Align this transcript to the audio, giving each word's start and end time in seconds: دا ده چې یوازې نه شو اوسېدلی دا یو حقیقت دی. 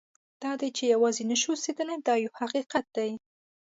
دا 0.43 0.51
ده 0.59 0.67
چې 0.77 0.83
یوازې 0.93 1.23
نه 1.31 1.35
شو 1.41 1.49
اوسېدلی 1.53 1.97
دا 2.07 2.13
یو 2.23 2.31
حقیقت 2.41 2.85
دی. 2.95 3.11